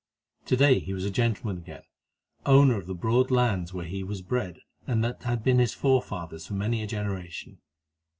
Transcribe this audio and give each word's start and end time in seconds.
To 0.47 0.57
day 0.57 0.79
he 0.79 0.93
was 0.95 1.05
a 1.05 1.11
gentleman 1.11 1.59
again, 1.59 1.83
owner 2.43 2.77
of 2.79 2.87
the 2.87 2.95
broad 2.95 3.29
lands 3.29 3.71
where 3.71 3.85
he 3.85 4.03
was 4.03 4.23
bred, 4.23 4.57
and 4.87 5.03
that 5.03 5.21
had 5.21 5.43
been 5.43 5.59
his 5.59 5.75
forefathers' 5.75 6.47
for 6.47 6.55
many 6.55 6.81
a 6.81 6.87
generation. 6.87 7.59